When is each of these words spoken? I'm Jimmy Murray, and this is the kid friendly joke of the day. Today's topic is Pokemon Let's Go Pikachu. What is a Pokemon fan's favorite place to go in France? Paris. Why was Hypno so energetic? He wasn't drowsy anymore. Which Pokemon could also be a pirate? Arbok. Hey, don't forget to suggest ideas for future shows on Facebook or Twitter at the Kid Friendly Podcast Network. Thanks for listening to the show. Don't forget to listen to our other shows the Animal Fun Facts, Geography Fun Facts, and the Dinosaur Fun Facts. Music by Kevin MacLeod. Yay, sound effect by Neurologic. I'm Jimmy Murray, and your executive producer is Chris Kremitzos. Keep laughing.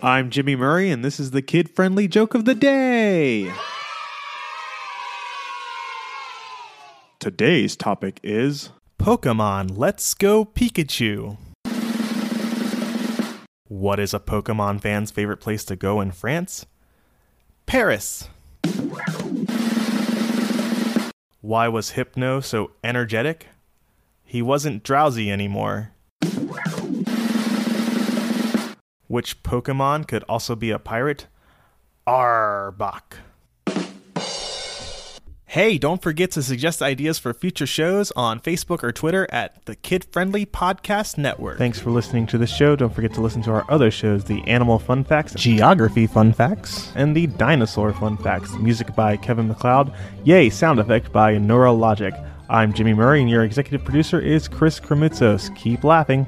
I'm 0.00 0.30
Jimmy 0.30 0.54
Murray, 0.54 0.92
and 0.92 1.04
this 1.04 1.18
is 1.18 1.32
the 1.32 1.42
kid 1.42 1.68
friendly 1.68 2.06
joke 2.06 2.34
of 2.34 2.44
the 2.44 2.54
day. 2.54 3.52
Today's 7.18 7.74
topic 7.74 8.20
is 8.22 8.70
Pokemon 9.00 9.76
Let's 9.76 10.14
Go 10.14 10.44
Pikachu. 10.44 11.36
What 13.66 13.98
is 13.98 14.14
a 14.14 14.20
Pokemon 14.20 14.80
fan's 14.80 15.10
favorite 15.10 15.40
place 15.40 15.64
to 15.64 15.74
go 15.74 16.00
in 16.00 16.12
France? 16.12 16.64
Paris. 17.66 18.28
Why 21.40 21.66
was 21.66 21.90
Hypno 21.90 22.38
so 22.38 22.70
energetic? 22.84 23.48
He 24.22 24.42
wasn't 24.42 24.84
drowsy 24.84 25.28
anymore. 25.28 25.90
Which 29.08 29.42
Pokemon 29.42 30.06
could 30.06 30.22
also 30.24 30.54
be 30.54 30.70
a 30.70 30.78
pirate? 30.78 31.26
Arbok. 32.06 33.14
Hey, 35.46 35.78
don't 35.78 36.02
forget 36.02 36.30
to 36.32 36.42
suggest 36.42 36.82
ideas 36.82 37.18
for 37.18 37.32
future 37.32 37.66
shows 37.66 38.10
on 38.10 38.38
Facebook 38.38 38.84
or 38.84 38.92
Twitter 38.92 39.26
at 39.32 39.64
the 39.64 39.74
Kid 39.76 40.04
Friendly 40.12 40.44
Podcast 40.44 41.16
Network. 41.16 41.56
Thanks 41.56 41.80
for 41.80 41.90
listening 41.90 42.26
to 42.26 42.36
the 42.36 42.46
show. 42.46 42.76
Don't 42.76 42.94
forget 42.94 43.14
to 43.14 43.22
listen 43.22 43.40
to 43.44 43.52
our 43.52 43.64
other 43.70 43.90
shows 43.90 44.24
the 44.24 44.46
Animal 44.46 44.78
Fun 44.78 45.04
Facts, 45.04 45.32
Geography 45.32 46.06
Fun 46.06 46.34
Facts, 46.34 46.92
and 46.94 47.16
the 47.16 47.28
Dinosaur 47.28 47.94
Fun 47.94 48.18
Facts. 48.18 48.52
Music 48.58 48.94
by 48.94 49.16
Kevin 49.16 49.48
MacLeod. 49.48 49.90
Yay, 50.24 50.50
sound 50.50 50.80
effect 50.80 51.12
by 51.12 51.36
Neurologic. 51.36 52.12
I'm 52.50 52.74
Jimmy 52.74 52.92
Murray, 52.92 53.22
and 53.22 53.30
your 53.30 53.42
executive 53.42 53.82
producer 53.86 54.20
is 54.20 54.48
Chris 54.48 54.78
Kremitzos. 54.78 55.56
Keep 55.56 55.82
laughing. 55.82 56.26